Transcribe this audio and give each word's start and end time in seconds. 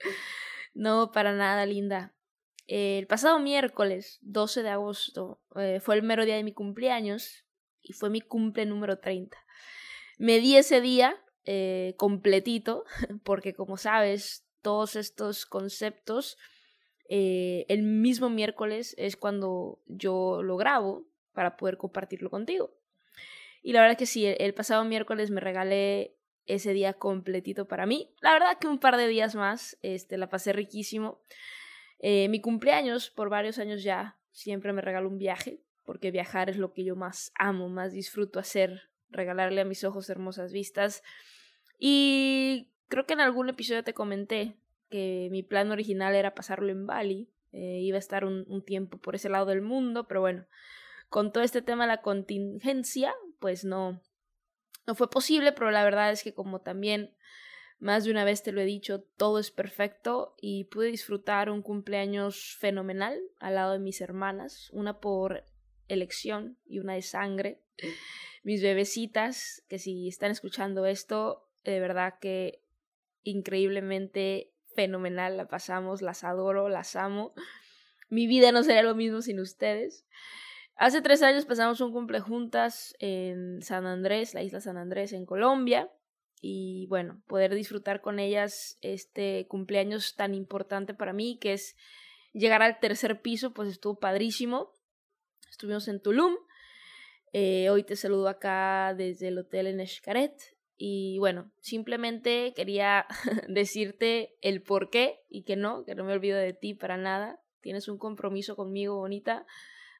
no, 0.74 1.12
para 1.12 1.32
nada, 1.32 1.66
linda. 1.66 2.14
El 2.66 3.06
pasado 3.06 3.38
miércoles, 3.38 4.18
12 4.20 4.62
de 4.62 4.68
agosto, 4.68 5.40
eh, 5.56 5.80
fue 5.80 5.94
el 5.94 6.02
mero 6.02 6.26
día 6.26 6.36
de 6.36 6.44
mi 6.44 6.52
cumpleaños 6.52 7.46
y 7.82 7.94
fue 7.94 8.10
mi 8.10 8.20
cumple 8.20 8.66
número 8.66 8.98
30. 8.98 9.38
Me 10.18 10.38
di 10.38 10.56
ese 10.56 10.80
día 10.82 11.16
eh, 11.44 11.94
completito 11.96 12.84
porque 13.24 13.54
como 13.54 13.78
sabes, 13.78 14.44
todos 14.60 14.96
estos 14.96 15.46
conceptos, 15.46 16.36
eh, 17.08 17.64
el 17.68 17.82
mismo 17.84 18.28
miércoles 18.28 18.94
es 18.98 19.16
cuando 19.16 19.80
yo 19.86 20.42
lo 20.42 20.58
grabo 20.58 21.06
para 21.32 21.56
poder 21.56 21.78
compartirlo 21.78 22.28
contigo. 22.28 22.74
Y 23.62 23.72
la 23.72 23.80
verdad 23.80 23.96
que 23.96 24.06
sí, 24.06 24.26
el 24.26 24.52
pasado 24.52 24.84
miércoles 24.84 25.30
me 25.30 25.40
regalé 25.40 26.17
ese 26.48 26.72
día 26.72 26.94
completito 26.94 27.68
para 27.68 27.86
mí. 27.86 28.10
La 28.20 28.32
verdad 28.32 28.58
que 28.58 28.66
un 28.66 28.78
par 28.78 28.96
de 28.96 29.06
días 29.06 29.34
más, 29.34 29.78
este, 29.82 30.16
la 30.16 30.28
pasé 30.28 30.52
riquísimo. 30.52 31.20
Eh, 32.00 32.28
mi 32.28 32.40
cumpleaños, 32.40 33.10
por 33.10 33.28
varios 33.28 33.58
años 33.58 33.82
ya, 33.82 34.16
siempre 34.32 34.72
me 34.72 34.80
regalo 34.80 35.08
un 35.08 35.18
viaje, 35.18 35.60
porque 35.84 36.10
viajar 36.10 36.48
es 36.48 36.56
lo 36.56 36.72
que 36.72 36.84
yo 36.84 36.96
más 36.96 37.32
amo, 37.38 37.68
más 37.68 37.92
disfruto 37.92 38.40
hacer, 38.40 38.90
regalarle 39.10 39.60
a 39.60 39.64
mis 39.64 39.84
ojos 39.84 40.08
hermosas 40.10 40.52
vistas. 40.52 41.02
Y 41.78 42.68
creo 42.88 43.06
que 43.06 43.14
en 43.14 43.20
algún 43.20 43.48
episodio 43.48 43.84
te 43.84 43.94
comenté 43.94 44.56
que 44.90 45.28
mi 45.30 45.42
plan 45.42 45.70
original 45.70 46.14
era 46.14 46.34
pasarlo 46.34 46.70
en 46.70 46.86
Bali. 46.86 47.28
Eh, 47.52 47.80
iba 47.82 47.96
a 47.96 48.00
estar 48.00 48.24
un, 48.24 48.44
un, 48.48 48.64
tiempo 48.64 48.98
por 48.98 49.14
ese 49.14 49.28
lado 49.28 49.46
del 49.46 49.62
mundo, 49.62 50.06
pero 50.06 50.20
bueno, 50.20 50.46
con 51.08 51.32
todo 51.32 51.44
este 51.44 51.62
tema 51.62 51.84
de 51.84 51.88
la 51.88 52.02
contingencia, 52.02 53.14
pues 53.38 53.64
no, 53.64 54.02
no 54.88 54.94
fue 54.94 55.10
posible, 55.10 55.52
pero 55.52 55.70
la 55.70 55.84
verdad 55.84 56.10
es 56.10 56.22
que 56.22 56.32
como 56.32 56.62
también 56.62 57.14
más 57.78 58.04
de 58.04 58.10
una 58.10 58.24
vez 58.24 58.42
te 58.42 58.52
lo 58.52 58.62
he 58.62 58.64
dicho, 58.64 59.02
todo 59.18 59.38
es 59.38 59.50
perfecto 59.50 60.34
y 60.40 60.64
pude 60.64 60.86
disfrutar 60.86 61.50
un 61.50 61.60
cumpleaños 61.60 62.56
fenomenal 62.58 63.20
al 63.38 63.56
lado 63.56 63.74
de 63.74 63.80
mis 63.80 64.00
hermanas, 64.00 64.70
una 64.72 64.98
por 64.98 65.44
elección 65.88 66.56
y 66.66 66.78
una 66.78 66.94
de 66.94 67.02
sangre. 67.02 67.60
Mis 68.42 68.62
bebecitas, 68.62 69.62
que 69.68 69.78
si 69.78 70.08
están 70.08 70.30
escuchando 70.30 70.86
esto, 70.86 71.46
de 71.64 71.80
verdad 71.80 72.14
que 72.18 72.62
increíblemente 73.24 74.54
fenomenal 74.74 75.36
la 75.36 75.48
pasamos, 75.48 76.00
las 76.00 76.24
adoro, 76.24 76.70
las 76.70 76.96
amo. 76.96 77.34
Mi 78.08 78.26
vida 78.26 78.52
no 78.52 78.62
sería 78.62 78.82
lo 78.82 78.94
mismo 78.94 79.20
sin 79.20 79.38
ustedes. 79.38 80.06
Hace 80.78 81.02
tres 81.02 81.22
años 81.22 81.44
pasamos 81.44 81.80
un 81.80 81.92
cumple 81.92 82.20
juntas 82.20 82.94
en 83.00 83.62
San 83.62 83.84
Andrés, 83.84 84.32
la 84.32 84.44
isla 84.44 84.60
San 84.60 84.76
Andrés, 84.76 85.12
en 85.12 85.26
Colombia 85.26 85.90
y 86.40 86.86
bueno, 86.86 87.20
poder 87.26 87.52
disfrutar 87.52 88.00
con 88.00 88.20
ellas 88.20 88.78
este 88.80 89.48
cumpleaños 89.48 90.14
tan 90.14 90.34
importante 90.34 90.94
para 90.94 91.12
mí, 91.12 91.36
que 91.40 91.54
es 91.54 91.76
llegar 92.32 92.62
al 92.62 92.78
tercer 92.78 93.20
piso, 93.22 93.52
pues 93.52 93.68
estuvo 93.68 93.98
padrísimo. 93.98 94.70
Estuvimos 95.50 95.88
en 95.88 96.00
Tulum. 96.00 96.36
Eh, 97.32 97.70
hoy 97.70 97.82
te 97.82 97.96
saludo 97.96 98.28
acá 98.28 98.94
desde 98.96 99.28
el 99.28 99.38
hotel 99.38 99.66
en 99.66 99.80
Escaret. 99.80 100.32
Y 100.76 101.18
bueno, 101.18 101.50
simplemente 101.60 102.52
quería 102.54 103.06
decirte 103.48 104.36
el 104.42 104.62
por 104.62 104.90
qué 104.90 105.24
y 105.28 105.42
que 105.42 105.56
no, 105.56 105.84
que 105.84 105.96
no 105.96 106.04
me 106.04 106.12
olvido 106.12 106.38
de 106.38 106.52
ti 106.52 106.74
para 106.74 106.96
nada. 106.96 107.40
Tienes 107.62 107.88
un 107.88 107.98
compromiso 107.98 108.54
conmigo, 108.54 108.94
bonita, 108.94 109.44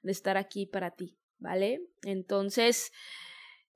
de 0.02 0.12
estar 0.12 0.36
aquí 0.36 0.66
para 0.66 0.90
ti, 0.92 1.16
¿vale? 1.38 1.82
Entonces, 2.02 2.92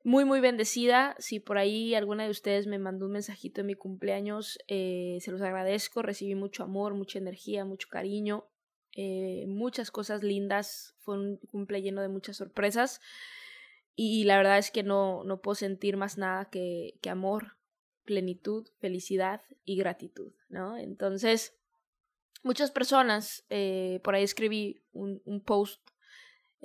muy, 0.05 0.25
muy 0.25 0.41
bendecida. 0.41 1.15
Si 1.19 1.39
por 1.39 1.59
ahí 1.59 1.95
alguna 1.95 2.25
de 2.25 2.31
ustedes 2.31 2.67
me 2.67 2.79
mandó 2.79 3.07
un 3.07 3.13
mensajito 3.13 3.61
en 3.61 3.69
mi 3.69 3.75
cumpleaños, 3.75 4.59
eh, 4.67 5.19
se 5.21 5.31
los 5.31 5.41
agradezco. 5.43 6.03
Recibí 6.03 6.35
mucho 6.35 6.65
amor, 6.65 6.95
mucha 6.95 7.19
energía, 7.19 7.65
mucho 7.65 7.89
cariño, 7.89 8.47
eh, 8.95 9.45
muchas 9.47 9.91
cosas 9.91 10.23
lindas. 10.23 10.95
Fue 10.99 11.17
un 11.19 11.37
cumple 11.51 11.83
lleno 11.83 12.03
de 12.03 12.09
muchas 12.09 12.37
sorpresas. 12.37 13.01
Y 13.95 14.25
la 14.25 14.37
verdad 14.39 14.59
es 14.59 14.71
que 14.71 14.83
no, 14.83 15.23
no 15.25 15.41
puedo 15.41 15.55
sentir 15.55 15.97
más 15.97 16.19
nada 16.19 16.47
que, 16.47 16.95
que 17.01 17.11
amor, 17.11 17.57
plenitud, 18.05 18.67
felicidad 18.79 19.43
y 19.65 19.77
gratitud, 19.77 20.33
¿no? 20.49 20.77
Entonces, 20.79 21.55
muchas 22.43 22.71
personas, 22.71 23.45
eh, 23.51 24.01
por 24.03 24.15
ahí 24.15 24.25
escribí 24.25 24.83
un, 24.93 25.21
un 25.27 25.41
post 25.41 25.92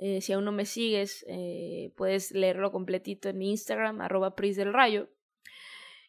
eh, 0.00 0.20
si 0.20 0.32
aún 0.32 0.44
no 0.44 0.52
me 0.52 0.64
sigues, 0.64 1.24
eh, 1.28 1.92
puedes 1.96 2.30
leerlo 2.30 2.70
completito 2.70 3.28
en 3.28 3.38
mi 3.38 3.50
Instagram, 3.50 4.00
arroba 4.00 4.36
Pris 4.36 4.56
del 4.56 4.72
Rayo, 4.72 5.08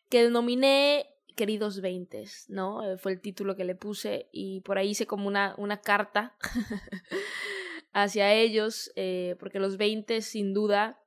que 0.09 0.21
denominé 0.23 1.07
Queridos 1.35 1.81
Veintes, 1.81 2.45
¿no? 2.49 2.87
Eh, 2.87 2.97
fue 2.99 3.13
el 3.13 3.19
título 3.19 3.55
que 3.55 3.65
le 3.65 3.73
puse 3.73 4.29
y 4.31 4.61
por 4.61 4.77
ahí 4.77 4.89
hice 4.91 5.07
como 5.07 5.27
una, 5.27 5.55
una 5.57 5.81
carta 5.81 6.37
hacia 7.91 8.31
ellos, 8.31 8.91
porque 9.39 9.59
los 9.59 9.77
Veintes 9.77 10.25
sin 10.25 10.53
duda 10.53 11.01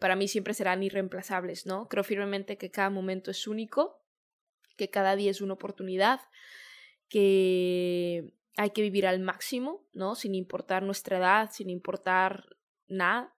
para 0.00 0.16
mí 0.16 0.26
siempre 0.26 0.52
serán 0.52 0.82
irreemplazables, 0.82 1.64
¿no? 1.64 1.88
Creo 1.88 2.02
firmemente 2.02 2.58
que 2.58 2.72
cada 2.72 2.90
momento 2.90 3.30
es 3.30 3.46
único, 3.46 4.02
que 4.76 4.90
cada 4.90 5.14
día 5.14 5.30
es 5.30 5.40
una 5.40 5.54
oportunidad, 5.54 6.20
que 7.08 8.34
hay 8.56 8.70
que 8.70 8.82
vivir 8.82 9.06
al 9.06 9.20
máximo, 9.20 9.86
¿no? 9.92 10.14
Sin 10.14 10.34
importar 10.34 10.82
nuestra 10.82 11.18
edad, 11.18 11.50
sin 11.52 11.70
importar 11.70 12.56
nada. 12.88 13.34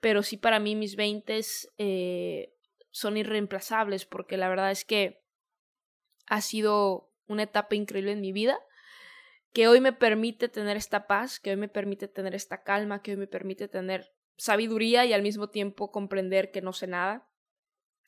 Pero 0.00 0.22
sí 0.22 0.36
para 0.36 0.60
mí 0.60 0.76
mis 0.76 0.94
veintes 0.94 1.72
eh, 1.78 2.54
son 2.90 3.16
irreemplazables 3.16 4.06
porque 4.06 4.36
la 4.36 4.48
verdad 4.48 4.70
es 4.70 4.84
que 4.84 5.22
ha 6.26 6.40
sido 6.40 7.12
una 7.26 7.42
etapa 7.42 7.74
increíble 7.74 8.12
en 8.12 8.20
mi 8.20 8.32
vida 8.32 8.58
que 9.52 9.68
hoy 9.68 9.80
me 9.80 9.92
permite 9.92 10.48
tener 10.48 10.76
esta 10.76 11.06
paz, 11.06 11.40
que 11.40 11.50
hoy 11.50 11.56
me 11.56 11.68
permite 11.68 12.08
tener 12.08 12.34
esta 12.34 12.62
calma, 12.62 13.02
que 13.02 13.12
hoy 13.12 13.16
me 13.16 13.26
permite 13.26 13.68
tener 13.68 14.12
sabiduría 14.36 15.06
y 15.06 15.14
al 15.14 15.22
mismo 15.22 15.48
tiempo 15.48 15.90
comprender 15.90 16.50
que 16.50 16.60
no 16.60 16.74
sé 16.74 16.86
nada, 16.86 17.26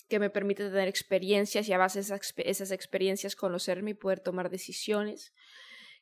que 0.09 0.19
me 0.19 0.29
permite 0.29 0.69
tener 0.69 0.89
experiencias 0.89 1.67
y 1.67 1.73
a 1.73 1.79
base 1.79 2.03
de 2.03 2.21
esas 2.45 2.71
experiencias 2.71 3.35
conocerme 3.35 3.93
y 3.93 3.95
poder 3.95 4.21
tomar 4.21 4.51
decisiones 4.51 5.33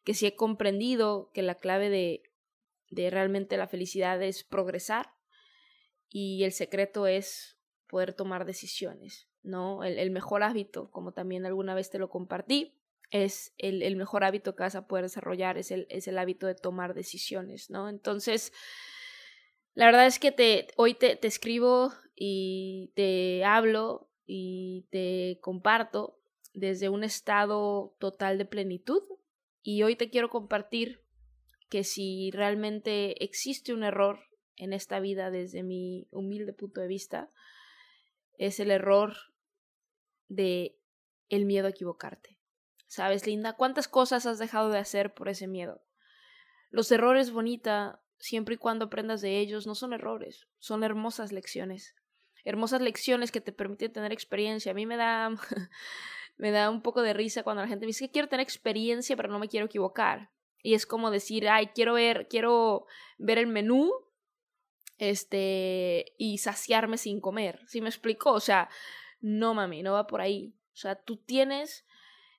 que 0.06 0.14
sí 0.14 0.24
he 0.24 0.36
comprendido 0.36 1.32
que 1.34 1.42
la 1.42 1.56
clave 1.56 1.90
de, 1.90 2.22
de 2.90 3.10
realmente 3.10 3.56
la 3.56 3.66
felicidad 3.66 4.22
es 4.22 4.44
progresar 4.44 5.12
y 6.08 6.44
el 6.44 6.52
secreto 6.52 7.08
es 7.08 7.58
poder 7.88 8.14
tomar 8.14 8.44
decisiones, 8.44 9.28
¿no? 9.42 9.82
El, 9.82 10.12
mejor 10.12 10.44
hábito, 10.44 10.92
como 10.92 11.10
también 11.12 11.44
alguna 11.44 11.74
vez 11.74 11.90
te 11.90 11.98
lo 11.98 12.08
compartí, 12.08 12.78
es 13.10 13.52
el, 13.58 13.82
el, 13.82 13.96
mejor 13.96 14.22
hábito 14.22 14.54
que 14.54 14.62
vas 14.62 14.76
a 14.76 14.86
poder 14.86 15.06
desarrollar, 15.06 15.58
es 15.58 15.72
el, 15.72 15.88
es 15.90 16.06
el 16.06 16.18
hábito 16.18 16.46
de 16.46 16.54
tomar 16.54 16.94
decisiones, 16.94 17.68
¿no? 17.68 17.88
Entonces, 17.88 18.52
la 19.74 19.86
verdad 19.86 20.06
es 20.06 20.20
que 20.20 20.30
te, 20.30 20.68
hoy 20.76 20.94
te, 20.94 21.16
te 21.16 21.26
escribo 21.26 21.92
y 22.14 22.92
te 22.94 23.44
hablo 23.44 24.08
y 24.24 24.86
te 24.92 25.40
comparto 25.40 26.20
desde 26.54 26.90
un 26.90 27.02
estado 27.02 27.96
total 27.98 28.38
de 28.38 28.44
plenitud, 28.44 29.02
y 29.66 29.82
hoy 29.82 29.96
te 29.96 30.10
quiero 30.10 30.30
compartir 30.30 31.02
que 31.68 31.82
si 31.82 32.30
realmente 32.30 33.24
existe 33.24 33.74
un 33.74 33.82
error 33.82 34.20
en 34.54 34.72
esta 34.72 35.00
vida 35.00 35.32
desde 35.32 35.64
mi 35.64 36.06
humilde 36.12 36.52
punto 36.52 36.80
de 36.80 36.86
vista, 36.86 37.32
es 38.38 38.60
el 38.60 38.70
error 38.70 39.16
de 40.28 40.78
el 41.28 41.46
miedo 41.46 41.66
a 41.66 41.70
equivocarte. 41.70 42.38
¿Sabes, 42.86 43.26
Linda? 43.26 43.54
¿Cuántas 43.54 43.88
cosas 43.88 44.24
has 44.26 44.38
dejado 44.38 44.70
de 44.70 44.78
hacer 44.78 45.14
por 45.14 45.28
ese 45.28 45.48
miedo? 45.48 45.82
Los 46.70 46.92
errores, 46.92 47.32
bonita, 47.32 48.00
siempre 48.18 48.54
y 48.54 48.58
cuando 48.58 48.84
aprendas 48.84 49.20
de 49.20 49.40
ellos, 49.40 49.66
no 49.66 49.74
son 49.74 49.92
errores, 49.92 50.46
son 50.60 50.84
hermosas 50.84 51.32
lecciones. 51.32 51.96
Hermosas 52.44 52.82
lecciones 52.82 53.32
que 53.32 53.40
te 53.40 53.50
permiten 53.50 53.92
tener 53.92 54.12
experiencia. 54.12 54.70
A 54.70 54.76
mí 54.76 54.86
me 54.86 54.96
da, 54.96 55.34
me 56.36 56.50
da 56.50 56.70
un 56.70 56.82
poco 56.82 57.02
de 57.02 57.12
risa 57.12 57.42
cuando 57.42 57.62
la 57.62 57.68
gente 57.68 57.86
me 57.86 57.88
dice 57.88 58.06
que 58.06 58.12
quiero 58.12 58.28
tener 58.28 58.44
experiencia, 58.44 59.16
pero 59.16 59.28
no 59.28 59.38
me 59.38 59.48
quiero 59.48 59.66
equivocar. 59.66 60.30
Y 60.62 60.74
es 60.74 60.86
como 60.86 61.10
decir, 61.10 61.48
ay, 61.48 61.68
quiero 61.68 61.94
ver, 61.94 62.26
quiero 62.28 62.86
ver 63.18 63.38
el 63.38 63.46
menú 63.46 63.92
este, 64.98 66.14
y 66.18 66.38
saciarme 66.38 66.98
sin 66.98 67.20
comer. 67.20 67.60
¿Sí 67.66 67.80
me 67.80 67.88
explico? 67.88 68.32
O 68.32 68.40
sea, 68.40 68.68
no 69.20 69.54
mami, 69.54 69.82
no 69.82 69.92
va 69.92 70.06
por 70.06 70.20
ahí. 70.20 70.54
O 70.72 70.76
sea, 70.76 70.96
tú 70.96 71.16
tienes, 71.16 71.86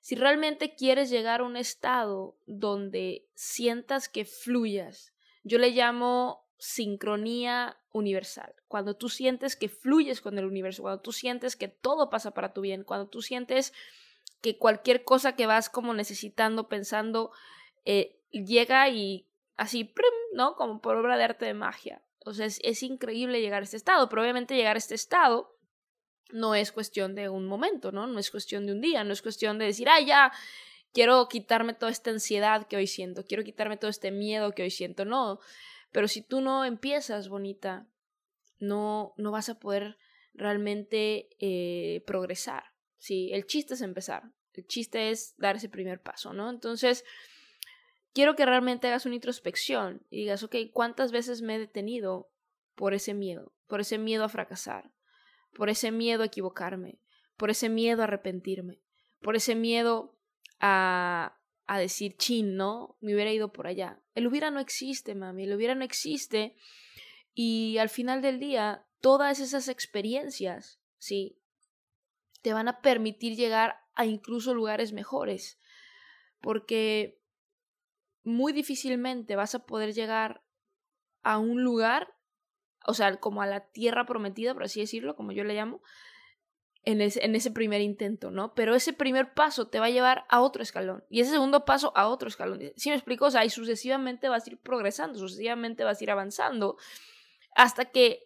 si 0.02 0.16
realmente 0.16 0.76
quieres 0.76 1.10
llegar 1.10 1.42
a 1.42 1.46
un 1.46 1.58
estado 1.58 2.38
donde 2.46 3.28
sientas 3.34 4.10
que 4.10 4.26
fluyas, 4.26 5.14
yo 5.44 5.58
le 5.58 5.72
llamo 5.72 6.46
sincronía 6.58 7.80
universal. 7.98 8.54
Cuando 8.68 8.96
tú 8.96 9.10
sientes 9.10 9.56
que 9.56 9.70
fluyes 9.70 10.22
con 10.22 10.38
el 10.38 10.46
universo, 10.46 10.82
cuando 10.82 11.02
tú 11.02 11.12
sientes 11.12 11.56
que 11.56 11.68
todo 11.68 12.10
pasa 12.10 12.32
para 12.32 12.54
tu 12.54 12.62
bien, 12.62 12.84
cuando 12.84 13.08
tú 13.08 13.22
sientes 13.22 13.74
que 14.42 14.58
cualquier 14.58 15.04
cosa 15.04 15.36
que 15.36 15.48
vas 15.48 15.70
como 15.70 15.94
necesitando, 15.94 16.68
pensando, 16.68 17.32
eh, 17.86 18.20
llega 18.32 18.88
y 18.90 19.28
así, 19.56 19.94
¿no? 20.34 20.56
Como 20.56 20.82
por 20.82 20.96
obra 20.96 21.18
de 21.18 21.24
arte 21.24 21.46
de 21.46 21.54
magia. 21.54 22.02
O 22.26 22.34
sea, 22.34 22.46
es, 22.46 22.84
increíble 22.84 23.42
llegar 23.42 23.62
a 23.62 23.64
este 23.64 23.78
estado, 23.78 24.10
pero 24.10 24.22
obviamente 24.22 24.56
llegar 24.56 24.76
a 24.76 24.80
este 24.80 24.96
estado 24.96 25.56
no 26.30 26.56
es 26.56 26.74
cuestión 26.74 27.16
de 27.16 27.30
un 27.30 27.46
momento, 27.46 27.92
¿no? 27.92 28.06
No 28.06 28.20
es 28.20 28.30
cuestión 28.30 28.66
de 28.66 28.74
un 28.74 28.82
día, 28.82 29.04
no 29.06 29.14
es 29.14 29.22
cuestión 29.22 29.58
de 29.58 29.66
decir, 29.66 29.88
ah, 29.88 30.02
ya, 30.02 30.34
quiero 30.94 31.28
quitarme 31.30 31.74
toda 31.74 31.92
esta 31.92 32.10
ansiedad 32.10 32.68
que 32.68 32.76
hoy 32.76 32.86
siento, 32.86 33.24
quiero 33.24 33.46
quitarme 33.46 33.78
todo 33.78 33.90
este 33.90 34.12
miedo 34.12 34.52
que 34.52 34.64
hoy 34.64 34.72
siento, 34.72 35.06
no. 35.06 35.40
Pero 35.92 36.08
si 36.08 36.22
tú 36.22 36.42
no 36.42 36.66
empiezas, 36.66 37.30
bonita, 37.30 37.88
no, 38.60 39.14
no 39.18 39.32
vas 39.32 39.50
a 39.50 39.60
poder 39.60 39.98
realmente 40.34 41.30
eh, 41.40 42.04
progresar. 42.06 42.64
Sí, 42.98 43.32
el 43.34 43.46
chiste 43.46 43.76
es 43.76 43.82
empezar, 43.82 44.24
el 44.54 44.66
chiste 44.66 45.12
es 45.12 45.36
dar 45.38 45.56
ese 45.56 45.70
primer 45.70 46.02
paso, 46.02 46.34
¿no? 46.34 46.50
Entonces, 46.50 47.04
quiero 48.14 48.36
que 48.36 48.46
realmente 48.46 48.88
hagas 48.88 49.06
una 49.06 49.16
introspección 49.16 50.06
y 50.10 50.18
digas, 50.22 50.44
ok, 50.44 50.56
¿cuántas 50.74 51.12
veces 51.12 51.42
me 51.42 51.56
he 51.56 51.60
detenido 51.60 52.32
por 52.76 52.94
ese 52.94 53.14
miedo? 53.14 53.54
Por 53.68 53.82
ese 53.82 53.98
miedo 53.98 54.24
a 54.24 54.30
fracasar, 54.30 54.92
por 55.54 55.70
ese 55.70 55.92
miedo 55.92 56.24
a 56.24 56.28
equivocarme, 56.28 57.00
por 57.36 57.52
ese 57.52 57.70
miedo 57.70 58.02
a 58.02 58.06
arrepentirme, 58.06 58.82
por 59.22 59.36
ese 59.36 59.56
miedo 59.56 60.18
a, 60.60 61.38
a 61.68 61.78
decir, 61.78 62.16
chin, 62.18 62.56
¿no? 62.56 62.98
Me 63.02 63.14
hubiera 63.14 63.32
ido 63.32 63.52
por 63.52 63.68
allá. 63.68 64.02
El 64.16 64.26
hubiera 64.28 64.50
no 64.50 64.60
existe, 64.60 65.16
mami, 65.16 65.44
el 65.44 65.54
hubiera 65.54 65.76
no 65.76 65.84
existe. 65.84 66.56
Y 67.34 67.78
al 67.78 67.90
final 67.90 68.22
del 68.22 68.40
día, 68.40 68.86
todas 69.02 69.40
esas 69.40 69.68
experiencias, 69.68 70.80
¿sí? 70.98 71.38
Te 72.42 72.54
van 72.54 72.70
a 72.70 72.82
permitir 72.82 73.36
llegar 73.36 73.82
a 73.96 74.06
incluso 74.06 74.54
lugares 74.54 74.94
mejores. 74.94 75.60
Porque 76.42 77.20
muy 78.24 78.54
difícilmente 78.54 79.36
vas 79.36 79.54
a 79.54 79.66
poder 79.66 79.94
llegar 79.94 80.44
a 81.24 81.38
un 81.38 81.64
lugar, 81.64 82.16
o 82.86 82.94
sea, 82.94 83.18
como 83.20 83.42
a 83.42 83.46
la 83.46 83.70
tierra 83.72 84.06
prometida, 84.06 84.54
por 84.54 84.64
así 84.64 84.80
decirlo, 84.80 85.18
como 85.18 85.34
yo 85.34 85.44
le 85.44 85.54
llamo, 85.54 85.82
en 86.90 87.02
ese, 87.36 87.52
primer 87.52 87.82
intento, 87.82 88.32
¿no? 88.32 88.54
Pero 88.54 88.76
ese 88.76 88.94
primer 88.94 89.34
paso 89.34 89.68
te 89.68 89.80
va 89.80 89.88
a 89.88 89.92
llevar 89.92 90.26
a 90.30 90.42
otro 90.42 90.64
escalón 90.64 91.04
y 91.10 91.22
ese 91.22 91.32
segundo 91.32 91.66
paso 91.66 91.92
a 91.96 92.08
otro 92.08 92.28
escalón. 92.28 92.62
¿Sí 92.76 92.90
me 92.90 92.96
explico? 92.96 93.26
O 93.26 93.32
sea, 93.32 93.46
y 93.46 93.50
sucesivamente 93.50 94.30
vas 94.30 94.48
a 94.48 94.52
ir 94.52 94.58
progresando, 94.58 95.20
sucesivamente 95.20 95.84
vas 95.84 96.00
a 96.00 96.04
ir 96.04 96.12
avanzando 96.12 96.78
hasta 97.56 97.86
que 97.86 98.26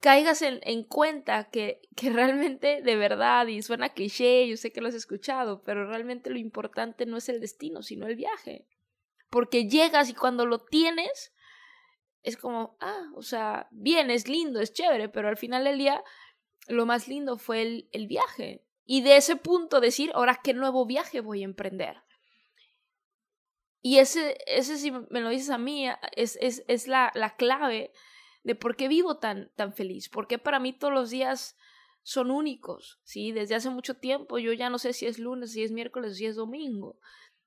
caigas 0.00 0.42
en, 0.42 0.60
en 0.62 0.82
cuenta 0.82 1.50
que, 1.50 1.80
que 1.94 2.10
realmente 2.10 2.82
de 2.82 2.96
verdad, 2.96 3.46
y 3.46 3.62
suena 3.62 3.90
cliché, 3.90 4.48
yo 4.48 4.56
sé 4.56 4.72
que 4.72 4.80
lo 4.80 4.88
has 4.88 4.94
escuchado, 4.94 5.62
pero 5.62 5.86
realmente 5.86 6.30
lo 6.30 6.38
importante 6.38 7.06
no 7.06 7.18
es 7.18 7.28
el 7.28 7.40
destino, 7.40 7.82
sino 7.82 8.06
el 8.06 8.16
viaje 8.16 8.66
porque 9.32 9.66
llegas 9.66 10.10
y 10.10 10.14
cuando 10.14 10.44
lo 10.44 10.58
tienes, 10.58 11.32
es 12.22 12.36
como, 12.36 12.76
ah, 12.80 13.06
o 13.14 13.22
sea, 13.22 13.66
bien, 13.70 14.10
es 14.10 14.28
lindo, 14.28 14.60
es 14.60 14.74
chévere, 14.74 15.08
pero 15.08 15.28
al 15.28 15.38
final 15.38 15.64
del 15.64 15.78
día 15.78 16.04
lo 16.68 16.86
más 16.86 17.08
lindo 17.08 17.38
fue 17.38 17.62
el, 17.62 17.88
el 17.92 18.06
viaje. 18.06 18.64
Y 18.84 19.02
de 19.02 19.16
ese 19.16 19.36
punto 19.36 19.80
decir, 19.80 20.10
ahora, 20.14 20.40
¿qué 20.42 20.54
nuevo 20.54 20.86
viaje 20.86 21.20
voy 21.20 21.42
a 21.42 21.46
emprender? 21.46 21.96
Y 23.80 23.98
ese, 23.98 24.38
ese 24.46 24.76
si 24.76 24.90
me 24.90 25.20
lo 25.20 25.30
dices 25.30 25.50
a 25.50 25.58
mí, 25.58 25.86
es, 26.16 26.38
es, 26.40 26.64
es 26.68 26.86
la, 26.86 27.10
la, 27.14 27.36
clave 27.36 27.92
de 28.44 28.54
por 28.54 28.76
qué 28.76 28.88
vivo 28.88 29.18
tan, 29.18 29.50
tan 29.56 29.72
feliz, 29.72 30.08
porque 30.08 30.38
para 30.38 30.60
mí 30.60 30.72
todos 30.72 30.94
los 30.94 31.10
días 31.10 31.56
son 32.02 32.30
únicos, 32.30 33.00
¿sí? 33.02 33.32
Desde 33.32 33.54
hace 33.54 33.70
mucho 33.70 33.94
tiempo 33.94 34.38
yo 34.38 34.52
ya 34.52 34.70
no 34.70 34.78
sé 34.78 34.92
si 34.92 35.06
es 35.06 35.18
lunes, 35.18 35.52
si 35.52 35.62
es 35.62 35.72
miércoles, 35.72 36.16
si 36.16 36.26
es 36.26 36.36
domingo 36.36 36.98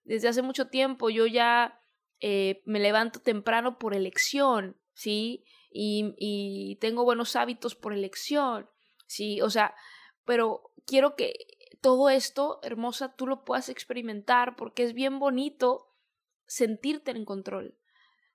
desde 0.05 0.27
hace 0.27 0.41
mucho 0.41 0.67
tiempo 0.67 1.09
yo 1.09 1.25
ya 1.25 1.81
eh, 2.21 2.61
me 2.65 2.79
levanto 2.79 3.19
temprano 3.19 3.77
por 3.77 3.93
elección, 3.93 4.77
¿sí? 4.93 5.43
Y, 5.69 6.15
y 6.17 6.77
tengo 6.77 7.03
buenos 7.03 7.35
hábitos 7.35 7.75
por 7.75 7.91
elección, 7.91 8.69
¿sí? 9.05 9.41
O 9.41 9.49
sea, 9.49 9.75
pero 10.25 10.71
quiero 10.85 11.15
que 11.15 11.33
todo 11.81 12.09
esto, 12.09 12.59
hermosa, 12.63 13.15
tú 13.15 13.27
lo 13.27 13.45
puedas 13.45 13.69
experimentar 13.69 14.55
porque 14.55 14.83
es 14.83 14.93
bien 14.93 15.19
bonito 15.19 15.93
sentirte 16.47 17.11
en 17.11 17.25
control, 17.25 17.77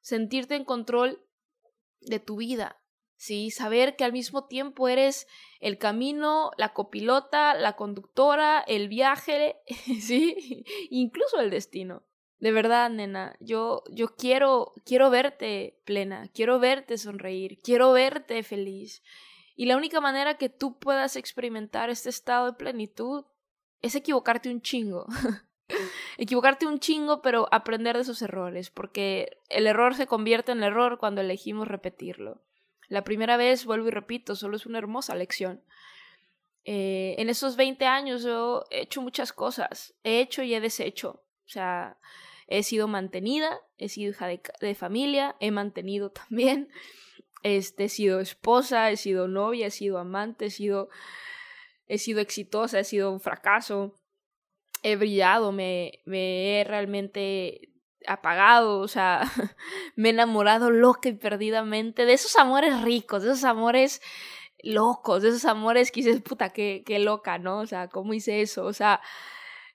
sentirte 0.01 0.55
en 0.55 0.65
control 0.65 1.27
de 2.01 2.21
tu 2.21 2.37
vida, 2.37 2.81
¿sí? 3.17 3.51
Saber 3.51 3.97
que 3.97 4.05
al 4.05 4.13
mismo 4.13 4.47
tiempo 4.47 4.89
eres 4.89 5.27
el 5.61 5.79
camino, 5.79 6.51
la 6.57 6.73
copilota, 6.73 7.55
la 7.55 7.77
conductora, 7.77 8.61
el 8.61 8.89
viaje, 8.89 9.57
¿sí? 10.01 10.65
Incluso 10.91 11.41
el 11.41 11.51
destino. 11.51 12.05
De 12.39 12.53
verdad, 12.53 12.89
nena, 12.89 13.37
yo, 13.39 13.83
yo 13.91 14.17
quiero, 14.17 14.73
quiero 14.87 15.11
verte 15.11 15.79
plena, 15.85 16.31
quiero 16.33 16.59
verte 16.59 16.97
sonreír, 16.97 17.59
quiero 17.63 17.93
verte 17.93 18.43
feliz. 18.43 19.03
Y 19.61 19.67
la 19.67 19.77
única 19.77 20.01
manera 20.01 20.39
que 20.39 20.49
tú 20.49 20.79
puedas 20.79 21.17
experimentar 21.17 21.91
este 21.91 22.09
estado 22.09 22.47
de 22.47 22.53
plenitud 22.55 23.27
es 23.83 23.95
equivocarte 23.95 24.49
un 24.49 24.63
chingo. 24.63 25.05
equivocarte 26.17 26.65
un 26.65 26.81
chingo, 26.81 27.21
pero 27.21 27.47
aprender 27.53 27.95
de 27.95 28.01
esos 28.01 28.23
errores, 28.23 28.71
porque 28.71 29.37
el 29.51 29.67
error 29.67 29.95
se 29.95 30.07
convierte 30.07 30.53
en 30.53 30.63
error 30.63 30.97
cuando 30.97 31.21
elegimos 31.21 31.69
repetirlo. 31.69 32.41
La 32.89 33.05
primera 33.05 33.37
vez, 33.37 33.67
vuelvo 33.67 33.89
y 33.89 33.91
repito, 33.91 34.35
solo 34.35 34.57
es 34.57 34.65
una 34.65 34.79
hermosa 34.79 35.15
lección. 35.15 35.63
Eh, 36.65 37.17
en 37.19 37.29
esos 37.29 37.57
20 37.57 37.85
años 37.85 38.23
yo 38.23 38.65
he 38.71 38.81
hecho 38.81 39.03
muchas 39.03 39.31
cosas, 39.31 39.93
he 40.05 40.21
hecho 40.21 40.43
y 40.43 40.55
he 40.55 40.61
deshecho. 40.63 41.23
O 41.45 41.49
sea, 41.49 41.99
he 42.47 42.63
sido 42.63 42.89
mantenida, 42.89 43.61
he 43.77 43.91
sido 43.91 44.13
hija 44.13 44.27
de, 44.27 44.75
familia, 44.75 45.37
he 45.39 45.51
mantenido 45.51 46.13
también, 46.13 46.71
este, 47.43 47.85
he 47.85 47.89
sido 47.89 48.21
esposa, 48.21 48.91
he 48.91 48.97
sido 48.97 49.29
novia, 49.29 49.67
he 49.67 49.71
sido 49.71 49.99
amante, 49.99 50.47
he 50.47 50.51
sido, 50.51 50.89
he 51.87 51.99
sido 51.99 52.21
exitosa, 52.21 52.81
he 52.81 52.85
sido 52.85 53.11
un 53.11 53.21
fracaso, 53.21 53.95
he 54.83 54.97
brillado, 54.97 55.53
me, 55.53 56.03
he 56.07 56.65
realmente 56.67 57.73
apagado, 58.07 58.81
o 58.81 58.89
sea, 58.89 59.23
me 59.97 60.09
he 60.09 60.13
enamorado 60.13 60.71
loca 60.71 61.09
y 61.09 61.13
perdidamente 61.13 62.05
de 62.05 62.15
esos 62.15 62.37
amores 62.37 62.83
ricos, 62.83 63.23
de 63.23 63.31
esos 63.31 63.45
amores 63.45 64.01
locos, 64.63 65.23
de 65.23 65.31
esos 65.31 65.45
amores 65.45 65.91
que 65.91 66.03
dices, 66.03 66.21
puta, 66.23 66.51
qué, 66.51 66.83
qué 66.87 66.99
loca, 66.99 67.39
¿no? 67.39 67.59
O 67.61 67.67
sea, 67.67 67.89
¿cómo 67.89 68.15
hice 68.15 68.43
eso? 68.43 68.65
O 68.65 68.73
sea, 68.73 69.01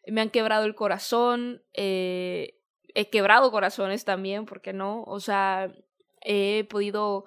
me 0.08 0.22
han 0.22 0.30
quebrado 0.30 0.66
el 0.66 0.76
corazón, 0.76 1.64
eh, 1.74 2.60
he 2.94 3.10
quebrado 3.10 3.52
corazones 3.52 4.06
también, 4.06 4.46
¿por 4.46 4.62
qué 4.62 4.74
no? 4.74 5.04
O 5.04 5.20
sea, 5.20 5.74
he 6.22 6.66
podido 6.70 7.26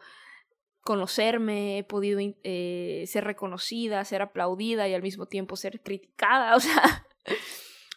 conocerme, 0.89 1.77
he 1.77 1.85
podido 1.85 2.19
eh, 2.45 3.05
ser 3.07 3.25
reconocida, 3.25 4.03
ser 4.07 4.23
aplaudida 4.23 4.89
y 4.89 4.95
al 4.95 5.03
mismo 5.03 5.27
tiempo 5.27 5.55
ser 5.55 5.83
criticada, 5.83 6.57
o 6.57 6.61
sea, 6.61 7.07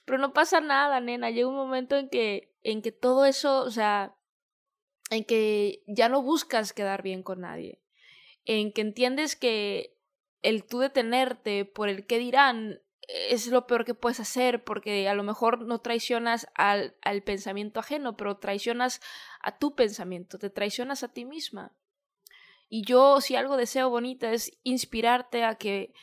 pero 0.03 0.17
no 0.17 0.33
pasa 0.33 0.59
nada, 0.59 0.99
nena, 0.99 1.29
llega 1.29 1.47
un 1.47 1.55
momento 1.55 1.95
en 1.95 2.09
que 2.09 2.53
en 2.63 2.81
que 2.81 2.91
todo 2.91 3.23
eso, 3.23 3.61
o 3.61 3.71
sea, 3.71 4.17
en 5.09 5.23
que 5.23 5.83
ya 5.87 6.09
no 6.09 6.21
buscas 6.21 6.73
quedar 6.73 7.01
bien 7.01 7.23
con 7.23 7.39
nadie, 7.39 7.81
en 8.43 8.73
que 8.73 8.81
entiendes 8.81 9.37
que 9.37 9.97
el 10.41 10.65
tú 10.65 10.79
detenerte 10.79 11.63
por 11.63 11.87
el 11.87 12.05
qué 12.05 12.17
dirán 12.17 12.81
es 13.07 13.47
lo 13.47 13.67
peor 13.67 13.85
que 13.85 13.93
puedes 13.93 14.19
hacer 14.19 14.65
porque 14.65 15.07
a 15.07 15.13
lo 15.13 15.23
mejor 15.23 15.61
no 15.61 15.79
traicionas 15.79 16.47
al, 16.55 16.97
al 17.01 17.23
pensamiento 17.23 17.79
ajeno, 17.79 18.17
pero 18.17 18.35
traicionas 18.35 18.99
a 19.41 19.57
tu 19.57 19.75
pensamiento, 19.75 20.37
te 20.37 20.49
traicionas 20.49 21.03
a 21.03 21.13
ti 21.13 21.23
misma. 21.23 21.71
Y 22.73 22.85
yo 22.85 23.19
si 23.19 23.35
algo 23.35 23.57
deseo 23.57 23.89
bonita 23.89 24.31
es 24.31 24.57
inspirarte 24.63 25.43
a 25.43 25.55
que 25.55 25.93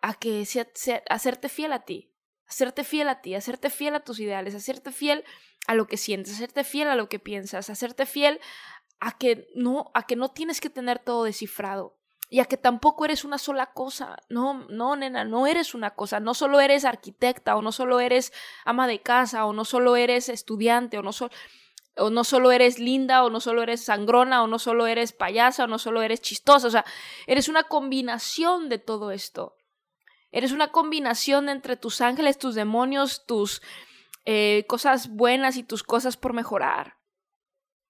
a 0.00 0.14
que 0.14 0.46
sea, 0.46 0.66
hacerte 1.10 1.50
fiel 1.50 1.74
a 1.74 1.80
ti, 1.80 2.14
hacerte 2.46 2.82
fiel 2.82 3.08
a 3.10 3.20
ti, 3.20 3.34
hacerte 3.34 3.68
fiel 3.68 3.94
a 3.94 4.00
tus 4.00 4.20
ideales, 4.20 4.54
hacerte 4.54 4.90
fiel 4.90 5.22
a 5.66 5.74
lo 5.74 5.86
que 5.86 5.98
sientes, 5.98 6.32
hacerte 6.32 6.64
fiel 6.64 6.88
a 6.88 6.96
lo 6.96 7.10
que 7.10 7.18
piensas, 7.18 7.68
hacerte 7.68 8.06
fiel 8.06 8.40
a 9.00 9.18
que 9.18 9.46
no, 9.54 9.90
a 9.92 10.06
que 10.06 10.16
no 10.16 10.30
tienes 10.30 10.62
que 10.62 10.70
tener 10.70 10.98
todo 10.98 11.24
descifrado 11.24 11.98
y 12.30 12.40
a 12.40 12.46
que 12.46 12.56
tampoco 12.56 13.04
eres 13.04 13.22
una 13.26 13.36
sola 13.36 13.66
cosa. 13.66 14.16
No, 14.30 14.66
no, 14.70 14.96
nena, 14.96 15.24
no 15.24 15.46
eres 15.46 15.74
una 15.74 15.90
cosa. 15.90 16.20
No 16.20 16.32
solo 16.32 16.58
eres 16.60 16.86
arquitecta 16.86 17.54
o 17.54 17.60
no 17.60 17.70
solo 17.70 18.00
eres 18.00 18.32
ama 18.64 18.86
de 18.86 19.02
casa 19.02 19.44
o 19.44 19.52
no 19.52 19.66
solo 19.66 19.94
eres 19.96 20.30
estudiante 20.30 20.96
o 20.96 21.02
no 21.02 21.12
solo 21.12 21.32
o 21.96 22.10
no 22.10 22.24
solo 22.24 22.52
eres 22.52 22.78
linda, 22.78 23.24
o 23.24 23.30
no 23.30 23.40
solo 23.40 23.62
eres 23.62 23.84
sangrona, 23.84 24.42
o 24.42 24.46
no 24.46 24.58
solo 24.58 24.86
eres 24.86 25.12
payasa, 25.12 25.64
o 25.64 25.66
no 25.66 25.78
solo 25.78 26.02
eres 26.02 26.20
chistosa, 26.20 26.66
o 26.66 26.70
sea, 26.70 26.84
eres 27.26 27.48
una 27.48 27.64
combinación 27.64 28.68
de 28.68 28.78
todo 28.78 29.10
esto. 29.10 29.56
Eres 30.30 30.50
una 30.50 30.72
combinación 30.72 31.48
entre 31.48 31.76
tus 31.76 32.00
ángeles, 32.00 32.38
tus 32.38 32.56
demonios, 32.56 33.24
tus 33.24 33.62
eh, 34.24 34.64
cosas 34.66 35.08
buenas 35.08 35.56
y 35.56 35.62
tus 35.62 35.84
cosas 35.84 36.16
por 36.16 36.32
mejorar. 36.32 36.96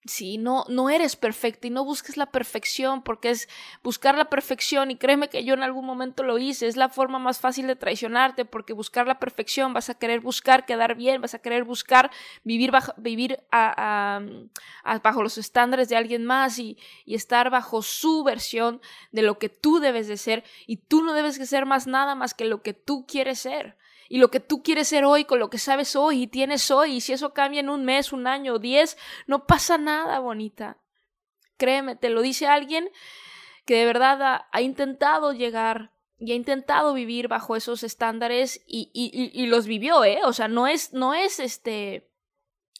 Sí, 0.07 0.37
no, 0.37 0.65
no 0.69 0.91
eres 0.91 1.15
perfecta 1.15 1.65
y 1.65 1.71
no 1.71 1.83
busques 1.83 2.15
la 2.15 2.27
perfección 2.27 3.01
porque 3.01 3.31
es 3.31 3.49
buscar 3.81 4.15
la 4.15 4.29
perfección 4.29 4.91
y 4.91 4.97
créeme 4.97 5.29
que 5.29 5.43
yo 5.43 5.55
en 5.55 5.63
algún 5.63 5.83
momento 5.83 6.21
lo 6.21 6.37
hice, 6.37 6.67
es 6.67 6.77
la 6.77 6.89
forma 6.89 7.17
más 7.17 7.39
fácil 7.39 7.65
de 7.65 7.75
traicionarte 7.75 8.45
porque 8.45 8.73
buscar 8.73 9.07
la 9.07 9.17
perfección 9.17 9.73
vas 9.73 9.89
a 9.89 9.95
querer 9.95 10.19
buscar 10.19 10.67
quedar 10.67 10.93
bien, 10.93 11.21
vas 11.21 11.33
a 11.33 11.39
querer 11.39 11.63
buscar 11.63 12.11
vivir, 12.43 12.69
bajo, 12.69 12.93
vivir 12.97 13.39
bajo 13.51 15.23
los 15.23 15.39
estándares 15.39 15.89
de 15.89 15.95
alguien 15.95 16.23
más 16.23 16.59
y, 16.59 16.77
y 17.03 17.15
estar 17.15 17.49
bajo 17.49 17.81
su 17.81 18.23
versión 18.23 18.81
de 19.11 19.23
lo 19.23 19.39
que 19.39 19.49
tú 19.49 19.79
debes 19.79 20.07
de 20.07 20.17
ser 20.17 20.43
y 20.67 20.77
tú 20.77 21.01
no 21.01 21.13
debes 21.13 21.39
de 21.39 21.47
ser 21.47 21.65
más 21.65 21.87
nada 21.87 22.13
más 22.13 22.35
que 22.35 22.45
lo 22.45 22.61
que 22.61 22.73
tú 22.73 23.07
quieres 23.07 23.39
ser 23.39 23.75
y 24.07 24.19
lo 24.19 24.29
que 24.29 24.39
tú 24.39 24.61
quieres 24.61 24.87
ser 24.87 25.05
hoy 25.05 25.25
con 25.25 25.39
lo 25.39 25.49
que 25.49 25.57
sabes 25.57 25.95
hoy 25.95 26.23
y 26.23 26.27
tienes 26.27 26.69
hoy. 26.71 26.93
Y 26.95 27.01
si 27.01 27.13
eso 27.13 27.33
cambia 27.33 27.59
en 27.59 27.69
un 27.69 27.85
mes, 27.85 28.13
un 28.13 28.27
año 28.27 28.59
diez, 28.59 28.97
no 29.27 29.45
pasa 29.47 29.77
nada, 29.77 29.94
bonita. 30.19 30.77
Créeme, 31.57 31.95
te 31.95 32.09
lo 32.09 32.21
dice 32.21 32.47
alguien 32.47 32.89
que 33.65 33.75
de 33.75 33.85
verdad 33.85 34.45
ha, 34.51 34.61
intentado 34.61 35.33
llegar 35.33 35.91
y 36.17 36.31
ha 36.31 36.35
intentado 36.35 36.93
vivir 36.93 37.27
bajo 37.27 37.55
esos 37.55 37.83
estándares 37.83 38.61
y, 38.67 39.45
los 39.47 39.65
vivió, 39.65 40.03
¿eh? 40.03 40.19
O 40.23 40.33
sea, 40.33 40.47
no 40.47 40.67
es, 40.67 40.93
no 40.93 41.13
es 41.13 41.39
este, 41.39 42.09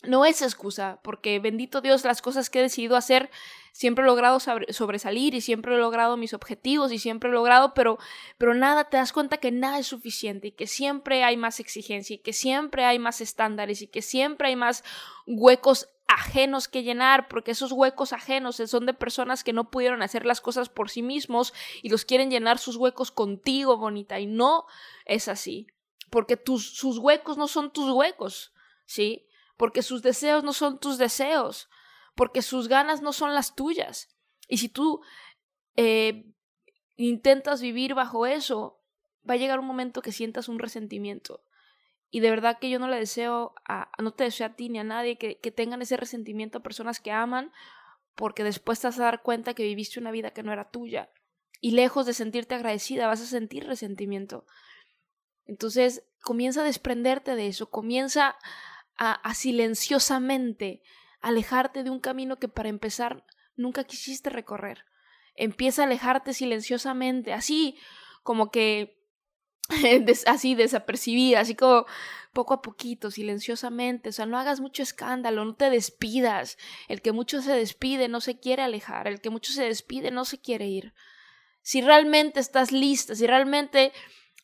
no 0.04 0.26
es 0.26 0.42
excusa, 0.42 1.00
porque 1.04 1.40
bendito 1.40 1.82
Dios, 1.82 2.04
las 2.04 2.22
cosas 2.22 2.50
que 2.50 2.60
he 2.60 2.64
decidido 2.64 2.96
hacer 2.96 3.30
siempre 3.72 4.04
he 4.04 4.08
logrado 4.08 4.40
sobresalir 4.40 5.34
y 5.34 5.42
siempre 5.42 5.76
he 5.76 5.78
logrado 5.78 6.16
mis 6.16 6.34
objetivos 6.34 6.92
y 6.92 7.00
siempre 7.00 7.30
he 7.30 7.34
logrado, 7.34 7.74
pero, 7.74 7.98
pero 8.38 8.54
nada, 8.54 8.86
te 8.86 8.98
das 8.98 9.12
cuenta 9.12 9.38
que 9.38 9.52
nada 9.52 9.80
es 9.80 9.88
suficiente 9.88 10.48
y 10.48 10.52
que 10.52 10.68
siempre 10.68 11.24
hay 11.24 11.36
más 11.36 11.60
exigencia 11.60 12.16
y 12.16 12.20
que 12.20 12.32
siempre 12.32 12.86
hay 12.86 13.00
más 13.00 13.20
estándares 13.20 13.82
y 13.82 13.88
que 13.88 14.02
siempre 14.02 14.50
hay 14.50 14.56
más 14.56 14.84
huecos 15.26 15.90
ajenos 16.08 16.68
que 16.68 16.84
llenar, 16.84 17.28
porque 17.28 17.52
esos 17.52 17.72
huecos 17.72 18.14
ajenos 18.14 18.58
son 18.58 18.86
de 18.86 18.94
personas 18.94 19.44
que 19.44 19.54
no 19.54 19.72
pudieron 19.72 20.02
hacer 20.02 20.26
las 20.26 20.42
cosas 20.42 20.70
por 20.70 20.90
sí 20.90 21.02
mismos 21.02 21.54
y 21.82 21.90
los 21.90 22.06
quieren 22.06 22.30
llenar 22.30 22.60
sus 22.60 22.76
huecos 22.76 23.12
contigo, 23.12 23.78
bonita, 23.78 24.20
y 24.20 24.28
no 24.28 24.66
es 25.06 25.28
así, 25.28 25.68
porque 26.10 26.38
tus, 26.38 26.76
sus 26.76 26.98
huecos 27.00 27.38
no 27.38 27.48
son 27.48 27.72
tus 27.72 27.90
huecos, 27.92 28.54
¿sí? 28.86 29.28
Porque 29.58 29.82
sus 29.82 30.02
deseos 30.02 30.44
no 30.44 30.54
son 30.54 30.80
tus 30.80 30.98
deseos, 30.98 31.70
porque 32.16 32.42
sus 32.42 32.68
ganas 32.68 33.02
no 33.02 33.14
son 33.14 33.34
las 33.34 33.56
tuyas. 33.56 34.16
Y 34.48 34.58
si 34.58 34.70
tú 34.70 35.02
eh, 35.76 36.26
intentas 36.96 37.62
vivir 37.62 37.96
bajo 37.96 38.26
eso, 38.26 38.80
va 39.28 39.34
a 39.34 39.38
llegar 39.38 39.60
un 39.60 39.66
momento 39.66 40.02
que 40.02 40.12
sientas 40.12 40.50
un 40.50 40.60
resentimiento. 40.60 41.44
Y 42.16 42.22
de 42.22 42.30
verdad 42.30 42.60
que 42.60 42.70
yo 42.70 42.80
no 42.80 42.88
le 42.88 42.96
deseo 42.96 43.54
a, 43.68 43.92
no 44.02 44.14
te 44.14 44.24
deseo 44.24 44.48
a 44.48 44.56
ti 44.56 44.70
ni 44.70 44.80
a 44.80 44.86
nadie 44.86 45.18
que, 45.18 45.38
que 45.38 45.52
tengan 45.52 45.82
ese 45.82 45.98
resentimiento 45.98 46.60
a 46.60 46.64
personas 46.64 47.02
que 47.02 47.12
aman, 47.12 47.52
porque 48.16 48.46
después 48.46 48.80
te 48.80 48.88
vas 48.88 48.98
a 49.02 49.04
dar 49.04 49.22
cuenta 49.22 49.54
que 49.54 49.64
viviste 49.64 50.00
una 50.00 50.12
vida 50.12 50.32
que 50.32 50.42
no 50.42 50.54
era 50.54 50.70
tuya. 50.70 51.12
Y 51.60 51.72
lejos 51.72 52.06
de 52.06 52.14
sentirte 52.14 52.56
agradecida, 52.56 53.08
vas 53.08 53.20
a 53.20 53.26
sentir 53.26 53.68
resentimiento. 53.68 54.46
Entonces, 55.46 56.06
comienza 56.22 56.62
a 56.62 56.64
desprenderte 56.64 57.36
de 57.36 57.48
eso, 57.48 57.70
comienza 57.70 58.38
a, 58.96 59.12
a 59.12 59.34
silenciosamente 59.34 60.84
alejarte 61.20 61.84
de 61.84 61.90
un 61.90 62.00
camino 62.00 62.40
que 62.40 62.48
para 62.48 62.70
empezar 62.70 63.26
nunca 63.58 63.84
quisiste 63.84 64.30
recorrer. 64.30 64.86
Empieza 65.36 65.82
a 65.82 65.86
alejarte 65.86 66.34
silenciosamente, 66.34 67.34
así 67.34 67.78
como 68.24 68.52
que 68.52 69.05
así 70.28 70.56
desapercibida, 70.56 71.40
así 71.40 71.56
como 71.56 71.86
poco 72.34 72.54
a 72.54 72.62
poquito, 72.62 73.12
silenciosamente, 73.12 74.10
o 74.10 74.12
sea, 74.12 74.26
no 74.26 74.38
hagas 74.38 74.60
mucho 74.60 74.84
escándalo, 74.84 75.46
no 75.46 75.56
te 75.56 75.70
despidas. 75.70 76.58
El 76.88 77.02
que 77.02 77.14
mucho 77.14 77.42
se 77.42 77.54
despide 77.54 78.08
no 78.10 78.22
se 78.22 78.40
quiere 78.40 78.62
alejar, 78.62 79.08
el 79.08 79.22
que 79.22 79.30
mucho 79.30 79.54
se 79.54 79.64
despide 79.64 80.12
no 80.12 80.26
se 80.26 80.40
quiere 80.40 80.68
ir. 80.68 80.94
Si 81.62 81.82
realmente 81.82 82.40
estás 82.40 82.72
lista, 82.72 83.16
si 83.16 83.26
realmente 83.26 83.92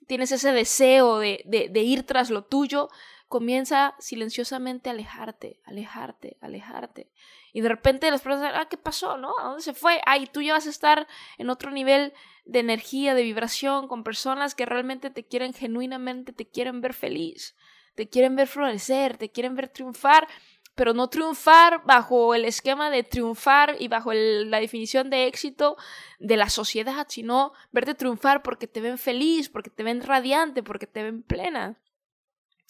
tienes 0.08 0.32
ese 0.32 0.54
deseo 0.54 1.20
de, 1.20 1.44
de, 1.46 1.70
de 1.70 1.82
ir 1.82 2.04
tras 2.04 2.30
lo 2.30 2.46
tuyo, 2.46 2.90
comienza 3.28 3.96
silenciosamente 4.00 4.90
a 4.90 4.94
alejarte, 4.94 5.60
alejarte, 5.66 6.38
alejarte. 6.42 7.12
Y 7.54 7.62
de 7.62 7.70
repente 7.70 8.10
las 8.12 8.22
personas, 8.22 8.54
ah, 8.56 8.68
¿qué 8.70 8.78
pasó? 8.78 9.18
¿No? 9.18 9.34
¿A 9.40 9.46
dónde 9.46 9.62
se 9.62 9.74
fue? 9.74 10.02
Ay, 10.06 10.28
tú 10.28 10.42
ya 10.42 10.54
vas 10.54 10.68
a 10.68 10.70
estar 10.70 11.08
en 11.38 11.50
otro 11.50 11.72
nivel 11.72 12.14
de 12.46 12.60
energía, 12.60 13.14
de 13.14 13.24
vibración, 13.24 13.88
con 13.88 14.04
personas 14.04 14.56
que 14.56 14.66
realmente 14.66 15.10
te 15.10 15.26
quieren 15.26 15.54
genuinamente, 15.54 16.34
te 16.34 16.48
quieren 16.48 16.82
ver 16.82 16.94
feliz, 16.94 17.56
te 17.96 18.10
quieren 18.10 18.36
ver 18.36 18.48
florecer, 18.48 19.18
te 19.18 19.32
quieren 19.32 19.56
ver 19.56 19.70
triunfar, 19.70 20.28
pero 20.76 20.94
no 20.94 21.10
triunfar 21.10 21.84
bajo 21.86 22.34
el 22.34 22.46
esquema 22.46 22.90
de 22.90 23.04
triunfar 23.04 23.76
y 23.80 23.88
bajo 23.88 24.14
la 24.14 24.60
definición 24.60 25.10
de 25.10 25.28
éxito 25.28 25.76
de 26.20 26.38
la 26.38 26.50
sociedad, 26.50 27.06
sino 27.10 27.52
verte 27.72 27.94
triunfar 27.94 28.42
porque 28.42 28.68
te 28.68 28.82
ven 28.82 28.98
feliz, 28.98 29.50
porque 29.50 29.70
te 29.70 29.84
ven 29.84 30.02
radiante, 30.02 30.64
porque 30.64 30.88
te 30.88 31.04
ven 31.04 31.24
plena. 31.24 31.78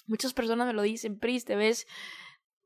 Muchas 0.08 0.34
personas 0.34 0.68
me 0.68 0.74
lo 0.74 0.82
dicen, 0.82 1.20
Pris, 1.20 1.46
te 1.46 1.56
ves, 1.56 1.88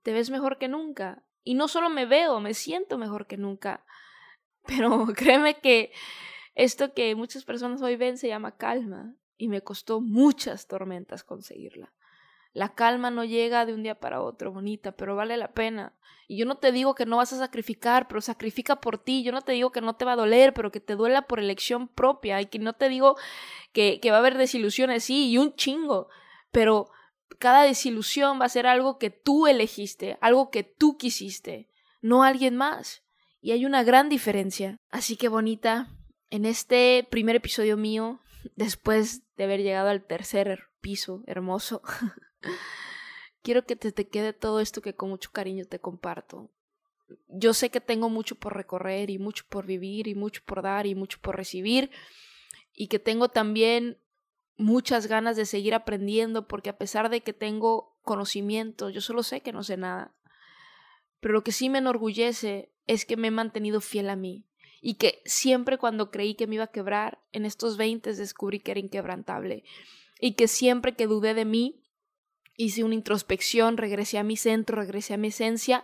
te 0.04 0.14
ves 0.14 0.30
mejor 0.30 0.58
que 0.58 0.70
nunca. 0.70 1.22
Y 1.46 1.54
no 1.54 1.70
solo 1.70 1.90
me 1.90 2.06
veo, 2.06 2.42
me 2.42 2.54
siento 2.54 2.98
mejor 2.98 3.28
que 3.28 3.38
nunca. 3.38 3.86
Pero 4.68 5.06
créeme 5.16 5.60
que 5.60 5.94
esto 6.56 6.94
que 6.94 7.16
muchas 7.16 7.46
personas 7.46 7.82
hoy 7.82 7.96
ven 7.96 8.18
se 8.18 8.28
llama 8.28 8.58
calma 8.58 9.14
y 9.38 9.48
me 9.48 9.62
costó 9.62 10.02
muchas 10.02 10.68
tormentas 10.68 11.24
conseguirla. 11.24 11.94
La 12.54 12.74
calma 12.74 13.12
no 13.12 13.26
llega 13.26 13.66
de 13.66 13.74
un 13.74 13.84
día 13.84 14.00
para 14.00 14.22
otro, 14.22 14.52
bonita, 14.52 14.94
pero 14.94 15.16
vale 15.18 15.36
la 15.36 15.52
pena. 15.52 15.94
Y 16.26 16.38
yo 16.38 16.46
no 16.46 16.56
te 16.56 16.72
digo 16.72 16.96
que 16.96 17.06
no 17.06 17.18
vas 17.18 17.34
a 17.34 17.38
sacrificar, 17.38 18.08
pero 18.08 18.22
sacrifica 18.22 18.80
por 18.80 18.98
ti. 18.98 19.24
Yo 19.24 19.34
no 19.34 19.42
te 19.42 19.52
digo 19.52 19.74
que 19.74 19.82
no 19.82 19.98
te 19.98 20.06
va 20.06 20.14
a 20.14 20.16
doler, 20.16 20.54
pero 20.54 20.72
que 20.72 20.80
te 20.80 20.96
duela 20.96 21.28
por 21.28 21.40
elección 21.40 21.90
propia. 21.90 22.40
Y 22.40 22.46
que 22.46 22.58
no 22.58 22.72
te 22.72 22.88
digo 22.88 23.18
que, 23.74 24.00
que 24.00 24.10
va 24.10 24.18
a 24.18 24.20
haber 24.22 24.38
desilusiones, 24.38 25.04
sí, 25.04 25.30
y 25.30 25.38
un 25.38 25.54
chingo. 25.56 26.08
Pero 26.52 26.90
cada 27.40 27.64
desilusión 27.64 28.40
va 28.40 28.46
a 28.46 28.50
ser 28.50 28.68
algo 28.68 28.98
que 28.98 29.10
tú 29.10 29.48
elegiste, 29.48 30.18
algo 30.22 30.50
que 30.50 30.64
tú 30.64 30.98
quisiste, 30.98 31.70
no 32.02 32.24
alguien 32.24 32.56
más. 32.56 33.04
Y 33.42 33.52
hay 33.52 33.66
una 33.66 33.84
gran 33.84 34.10
diferencia. 34.10 34.80
Así 34.90 35.18
que 35.18 35.28
bonita, 35.28 35.90
en 36.30 36.46
este 36.46 37.08
primer 37.10 37.36
episodio 37.36 37.78
mío, 37.78 38.22
después 38.56 39.24
de 39.36 39.44
haber 39.44 39.62
llegado 39.62 39.90
al 39.90 40.06
tercer 40.06 40.64
piso 40.82 41.24
hermoso, 41.28 41.82
quiero 43.42 43.66
que 43.66 43.76
te, 43.76 43.92
te 43.92 44.08
quede 44.08 44.34
todo 44.34 44.60
esto 44.60 44.82
que 44.82 44.96
con 44.96 45.10
mucho 45.10 45.32
cariño 45.32 45.66
te 45.66 45.80
comparto. 45.80 46.52
Yo 47.28 47.54
sé 47.54 47.70
que 47.70 47.82
tengo 47.82 48.10
mucho 48.10 48.36
por 48.36 48.56
recorrer 48.56 49.12
y 49.12 49.20
mucho 49.20 49.44
por 49.48 49.68
vivir 49.68 50.08
y 50.08 50.16
mucho 50.16 50.42
por 50.44 50.64
dar 50.64 50.88
y 50.88 50.96
mucho 50.96 51.20
por 51.22 51.36
recibir 51.36 51.92
y 52.74 52.88
que 52.88 53.00
tengo 53.00 53.30
también 53.30 54.00
muchas 54.58 55.08
ganas 55.08 55.36
de 55.36 55.46
seguir 55.46 55.74
aprendiendo 55.74 56.48
porque 56.48 56.70
a 56.70 56.78
pesar 56.78 57.10
de 57.10 57.22
que 57.22 57.34
tengo 57.34 57.98
conocimiento, 58.04 58.90
yo 58.90 59.02
solo 59.02 59.24
sé 59.24 59.42
que 59.42 59.52
no 59.52 59.64
sé 59.64 59.78
nada. 59.78 60.16
Pero 61.20 61.34
lo 61.34 61.44
que 61.44 61.52
sí 61.52 61.70
me 61.70 61.80
enorgullece 61.80 62.72
es 62.88 63.06
que 63.06 63.18
me 63.18 63.30
he 63.30 63.32
mantenido 63.32 63.82
fiel 63.82 64.10
a 64.10 64.16
mí 64.16 64.46
y 64.82 64.96
que 64.96 65.22
siempre 65.26 65.78
cuando 65.78 66.12
creí 66.12 66.36
que 66.36 66.48
me 66.48 66.56
iba 66.56 66.66
a 66.66 66.72
quebrar, 66.72 67.20
en 67.32 67.46
estos 67.46 67.78
20 67.78 68.14
descubrí 68.14 68.60
que 68.60 68.72
era 68.72 68.80
inquebrantable 68.80 69.64
y 70.20 70.34
que 70.34 70.48
siempre 70.48 70.96
que 70.96 71.08
dudé 71.08 71.34
de 71.34 71.46
mí, 71.46 71.82
hice 72.56 72.84
una 72.84 72.96
introspección, 72.96 73.78
regresé 73.78 74.18
a 74.18 74.24
mi 74.24 74.38
centro, 74.38 74.78
regresé 74.78 75.16
a 75.16 75.18
mi 75.18 75.30
esencia 75.30 75.84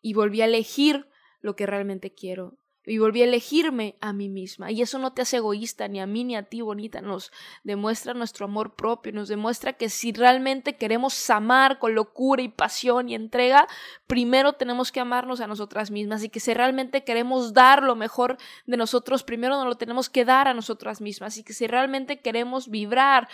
y 0.00 0.14
volví 0.14 0.40
a 0.40 0.46
elegir 0.46 1.06
lo 1.40 1.54
que 1.56 1.66
realmente 1.66 2.12
quiero. 2.12 2.58
Y 2.86 2.98
volví 2.98 3.20
a 3.20 3.24
elegirme 3.24 3.96
a 4.00 4.12
mí 4.12 4.28
misma. 4.28 4.70
Y 4.70 4.80
eso 4.80 4.98
no 4.98 5.12
te 5.12 5.22
hace 5.22 5.38
egoísta 5.38 5.88
ni 5.88 6.00
a 6.00 6.06
mí 6.06 6.24
ni 6.24 6.36
a 6.36 6.44
ti, 6.44 6.62
bonita. 6.62 7.00
Nos 7.00 7.30
demuestra 7.62 8.14
nuestro 8.14 8.46
amor 8.46 8.76
propio, 8.76 9.12
nos 9.12 9.28
demuestra 9.28 9.74
que 9.74 9.90
si 9.90 10.12
realmente 10.12 10.76
queremos 10.76 11.28
amar 11.28 11.78
con 11.78 11.94
locura 11.94 12.42
y 12.42 12.48
pasión 12.48 13.08
y 13.08 13.14
entrega, 13.14 13.68
primero 14.06 14.54
tenemos 14.54 14.90
que 14.90 15.00
amarnos 15.00 15.40
a 15.40 15.46
nosotras 15.46 15.90
mismas. 15.90 16.24
Y 16.24 16.30
que 16.30 16.40
si 16.40 16.54
realmente 16.54 17.04
queremos 17.04 17.52
dar 17.52 17.82
lo 17.82 17.94
mejor 17.94 18.38
de 18.66 18.76
nosotros, 18.76 19.22
primero 19.22 19.56
nos 19.56 19.66
lo 19.66 19.76
tenemos 19.76 20.08
que 20.08 20.24
dar 20.24 20.48
a 20.48 20.54
nosotras 20.54 21.00
mismas. 21.00 21.36
Y 21.36 21.44
que 21.44 21.52
si 21.52 21.66
realmente 21.66 22.20
queremos 22.20 22.70
vibrar 22.70 23.28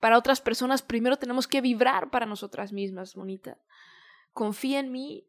para 0.00 0.18
otras 0.18 0.40
personas, 0.40 0.82
primero 0.82 1.16
tenemos 1.16 1.46
que 1.46 1.60
vibrar 1.60 2.10
para 2.10 2.26
nosotras 2.26 2.72
mismas, 2.72 3.14
bonita. 3.14 3.58
Confía 4.32 4.80
en 4.80 4.90
mí, 4.90 5.28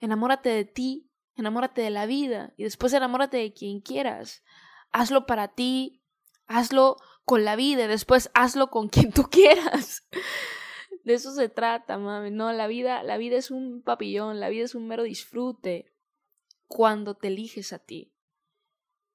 enamórate 0.00 0.48
de 0.48 0.64
ti, 0.64 1.11
enamórate 1.36 1.82
de 1.82 1.90
la 1.90 2.06
vida 2.06 2.52
y 2.56 2.64
después 2.64 2.92
enamórate 2.92 3.36
de 3.38 3.52
quien 3.52 3.80
quieras. 3.80 4.42
Hazlo 4.90 5.26
para 5.26 5.48
ti, 5.48 6.02
hazlo 6.46 6.96
con 7.24 7.44
la 7.44 7.56
vida 7.56 7.84
y 7.84 7.88
después 7.88 8.30
hazlo 8.34 8.70
con 8.70 8.88
quien 8.90 9.12
tú 9.12 9.24
quieras. 9.24 10.08
De 11.04 11.14
eso 11.14 11.32
se 11.32 11.48
trata, 11.48 11.98
mami. 11.98 12.30
No, 12.30 12.52
la 12.52 12.66
vida, 12.66 13.02
la 13.02 13.16
vida 13.16 13.36
es 13.36 13.50
un 13.50 13.82
papillón, 13.82 14.40
la 14.40 14.48
vida 14.48 14.64
es 14.64 14.74
un 14.74 14.86
mero 14.86 15.02
disfrute 15.02 15.92
cuando 16.68 17.14
te 17.14 17.28
eliges 17.28 17.72
a 17.72 17.78
ti. 17.78 18.12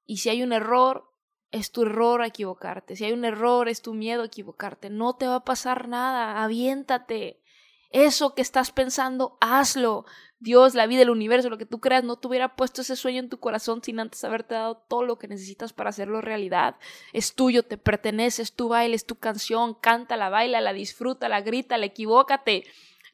Y 0.05 0.17
si 0.17 0.29
hay 0.29 0.43
un 0.43 0.53
error, 0.53 1.11
es 1.51 1.71
tu 1.71 1.83
error 1.83 2.21
a 2.21 2.27
equivocarte. 2.27 2.95
Si 2.95 3.05
hay 3.05 3.13
un 3.13 3.25
error, 3.25 3.69
es 3.69 3.81
tu 3.81 3.93
miedo 3.93 4.23
a 4.23 4.27
equivocarte. 4.27 4.89
No 4.89 5.15
te 5.15 5.27
va 5.27 5.35
a 5.35 5.45
pasar 5.45 5.87
nada. 5.87 6.43
Aviéntate. 6.43 7.41
Eso 7.89 8.35
que 8.35 8.41
estás 8.41 8.71
pensando, 8.71 9.37
hazlo. 9.39 10.05
Dios, 10.39 10.75
la 10.75 10.85
vida, 10.85 11.01
el 11.01 11.09
universo, 11.09 11.49
lo 11.49 11.57
que 11.57 11.65
tú 11.65 11.79
creas, 11.79 12.03
no 12.03 12.17
te 12.17 12.27
hubiera 12.27 12.55
puesto 12.55 12.81
ese 12.81 12.95
sueño 12.95 13.19
en 13.19 13.29
tu 13.29 13.39
corazón 13.39 13.81
sin 13.83 13.99
antes 13.99 14.23
haberte 14.23 14.53
dado 14.53 14.77
todo 14.87 15.03
lo 15.03 15.17
que 15.17 15.27
necesitas 15.27 15.73
para 15.73 15.89
hacerlo 15.89 16.21
realidad. 16.21 16.75
Es 17.11 17.33
tuyo, 17.33 17.63
te 17.63 17.77
pertenece, 17.77 18.43
es 18.43 18.53
tu 18.53 18.69
baile, 18.69 18.95
es 18.95 19.05
tu 19.05 19.15
canción, 19.15 19.73
cántala, 19.73 20.29
baila, 20.29 20.73
disfruta, 20.73 21.27
la 21.27 21.41
grita, 21.41 21.77
la 21.77 21.87
equivócate, 21.87 22.65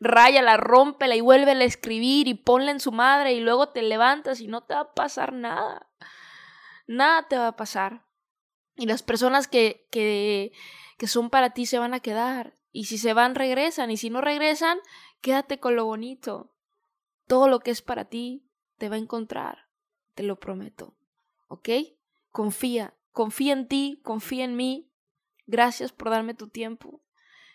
ráyala, 0.02 0.58
rómpela 0.58 1.16
y 1.16 1.22
vuélvela 1.22 1.64
a 1.64 1.68
escribir 1.68 2.28
y 2.28 2.34
ponla 2.34 2.72
en 2.72 2.82
su 2.82 2.92
madre 2.92 3.34
y 3.34 3.40
luego 3.40 3.70
te 3.70 3.82
levantas 3.84 4.42
y 4.42 4.48
no 4.48 4.62
te 4.62 4.74
va 4.74 4.82
a 4.82 4.94
pasar 4.94 5.32
nada. 5.32 5.88
Nada 6.88 7.28
te 7.30 7.38
va 7.38 7.48
a 7.48 7.56
pasar. 7.56 8.06
Y 8.76 8.86
las 8.86 9.02
personas 9.02 9.48
que, 9.48 9.88
que, 9.92 10.52
que 10.98 11.08
son 11.08 11.30
para 11.30 11.52
ti 11.52 11.66
se 11.66 11.80
van 11.80 11.94
a 11.94 12.02
quedar. 12.02 12.58
Y 12.74 12.86
si 12.86 12.98
se 12.98 13.14
van, 13.14 13.36
regresan. 13.36 13.92
Y 13.92 13.98
si 13.98 14.10
no 14.10 14.20
regresan, 14.20 14.80
quédate 15.22 15.60
con 15.60 15.76
lo 15.76 15.86
bonito. 15.86 16.53
Todo 17.34 17.48
lo 17.48 17.62
que 17.62 17.72
es 17.72 17.82
para 17.82 18.06
ti 18.06 18.46
te 18.78 18.90
va 18.90 18.96
a 18.96 19.00
encontrar. 19.00 19.68
Te 20.14 20.22
lo 20.22 20.40
prometo. 20.40 20.96
¿Ok? 21.48 21.68
Confía. 22.30 22.94
Confía 23.12 23.54
en 23.54 23.68
ti, 23.68 24.00
confía 24.04 24.46
en 24.46 24.56
mí. 24.56 24.92
Gracias 25.48 25.92
por 25.92 26.12
darme 26.12 26.36
tu 26.36 26.50
tiempo. 26.50 27.02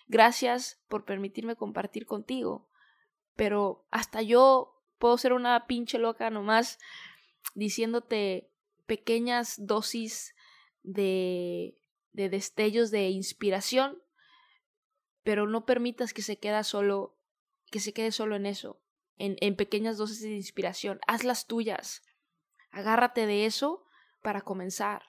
Gracias 0.09 0.83
por 0.89 1.05
permitirme 1.05 1.55
compartir 1.55 2.07
contigo. 2.07 2.69
Pero 3.37 3.87
hasta 3.93 4.21
yo 4.21 4.83
puedo 4.99 5.17
ser 5.17 5.33
una 5.33 5.69
pinche 5.69 5.99
loca 5.99 6.29
nomás 6.29 6.81
diciéndote 7.55 8.51
pequeñas 8.87 9.65
dosis 9.65 10.35
de, 10.83 11.79
de 12.11 12.29
destellos 12.29 12.91
de 12.91 13.11
inspiración 13.11 14.03
pero 15.23 15.47
no 15.47 15.67
permitas 15.67 16.13
que 16.15 16.23
se 16.23 16.39
quede 16.39 16.65
solo, 16.65 17.15
que 17.71 17.81
se 17.81 17.93
quede 17.93 18.13
solo 18.13 18.35
en 18.35 18.47
eso, 18.47 18.81
en, 19.19 19.57
pequeñas 19.57 19.99
dosis 19.99 20.23
de 20.23 20.35
inspiración. 20.35 21.01
Haz 21.07 21.25
las 21.25 21.47
tuyas. 21.47 22.03
Agárrate 22.71 23.27
de 23.27 23.47
eso 23.47 23.85
para 24.23 24.41
comenzar. 24.41 25.03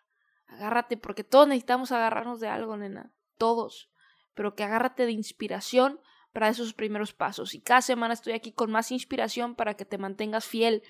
Agárrate, 0.47 0.97
porque 0.97 1.23
todos 1.23 1.47
necesitamos 1.47 1.91
agarrarnos 1.91 2.39
de 2.39 2.47
algo, 2.47 2.75
nena. 2.77 3.13
Todos. 3.37 3.91
Pero 4.33 4.55
que 4.55 4.63
agárrate 4.63 5.05
de 5.05 5.11
inspiración 5.11 5.99
para 6.33 6.49
esos 6.49 6.73
primeros 6.73 7.13
pasos. 7.13 7.53
Y 7.53 7.61
cada 7.61 7.81
semana 7.81 8.13
estoy 8.13 8.33
aquí 8.33 8.51
con 8.51 8.71
más 8.71 8.91
inspiración 8.91 9.55
para 9.55 9.75
que 9.75 9.85
te 9.85 9.97
mantengas 9.97 10.45
fiel 10.45 10.83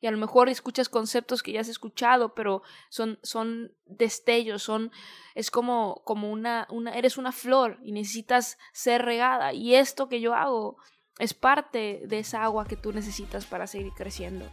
y 0.00 0.06
a 0.06 0.10
lo 0.10 0.16
mejor 0.16 0.48
escuchas 0.48 0.88
conceptos 0.88 1.42
que 1.42 1.52
ya 1.52 1.60
has 1.60 1.68
escuchado, 1.68 2.34
pero 2.34 2.62
son, 2.88 3.18
son 3.22 3.74
destellos, 3.84 4.62
son, 4.62 4.90
es 5.34 5.50
como, 5.50 6.02
como 6.04 6.30
una, 6.30 6.66
una, 6.70 6.92
eres 6.94 7.18
una 7.18 7.32
flor 7.32 7.78
y 7.82 7.92
necesitas 7.92 8.58
ser 8.72 9.02
regada. 9.02 9.52
Y 9.52 9.74
esto 9.74 10.08
que 10.08 10.20
yo 10.20 10.34
hago 10.34 10.78
es 11.20 11.34
parte 11.34 12.02
de 12.06 12.18
esa 12.18 12.42
agua 12.42 12.64
que 12.64 12.76
tú 12.76 12.92
necesitas 12.92 13.44
para 13.44 13.66
seguir 13.66 13.92
creciendo. 13.92 14.46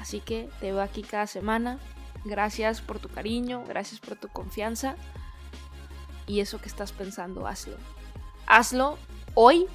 Así 0.00 0.20
que 0.20 0.48
te 0.60 0.72
veo 0.72 0.80
aquí 0.80 1.02
cada 1.02 1.26
semana. 1.26 1.78
Gracias 2.24 2.80
por 2.80 3.00
tu 3.00 3.08
cariño, 3.08 3.64
gracias 3.66 4.00
por 4.00 4.16
tu 4.16 4.28
confianza. 4.28 4.96
Y 6.26 6.40
eso 6.40 6.60
que 6.60 6.68
estás 6.68 6.92
pensando, 6.92 7.46
hazlo. 7.46 7.76
Hazlo 8.46 8.96
hoy, 9.34 9.66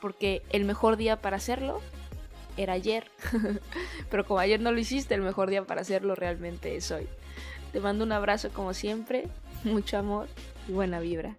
porque 0.00 0.42
el 0.50 0.64
mejor 0.64 0.96
día 0.96 1.20
para 1.20 1.36
hacerlo 1.36 1.80
era 2.56 2.74
ayer. 2.74 3.10
Pero 4.10 4.24
como 4.24 4.38
ayer 4.40 4.60
no 4.60 4.70
lo 4.70 4.78
hiciste, 4.78 5.14
el 5.14 5.22
mejor 5.22 5.50
día 5.50 5.64
para 5.64 5.80
hacerlo 5.80 6.14
realmente 6.14 6.76
es 6.76 6.90
hoy. 6.92 7.08
Te 7.72 7.80
mando 7.80 8.04
un 8.04 8.12
abrazo 8.12 8.50
como 8.50 8.72
siempre, 8.72 9.28
mucho 9.64 9.98
amor 9.98 10.28
y 10.68 10.72
buena 10.72 11.00
vibra. 11.00 11.36